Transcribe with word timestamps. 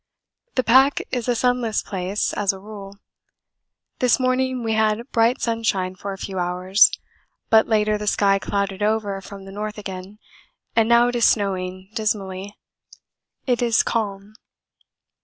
The 0.55 0.63
pack 0.63 1.01
is 1.11 1.27
a 1.27 1.35
sunless 1.35 1.83
place 1.83 2.33
as 2.33 2.51
a 2.51 2.59
rule; 2.59 2.97
this 3.99 4.19
morning 4.19 4.63
we 4.63 4.73
had 4.73 5.07
bright 5.11 5.39
sunshine 5.41 5.93
for 5.95 6.11
a 6.11 6.17
few 6.17 6.39
hours, 6.39 6.89
but 7.51 7.67
later 7.67 7.99
the 7.99 8.07
sky 8.07 8.39
clouded 8.39 8.81
over 8.81 9.21
from 9.21 9.45
the 9.45 9.51
north 9.51 9.77
again, 9.77 10.17
and 10.75 10.89
now 10.89 11.09
it 11.09 11.15
is 11.15 11.25
snowing 11.25 11.91
dismally. 11.93 12.57
It 13.45 13.61
is 13.61 13.83
calm. 13.83 14.33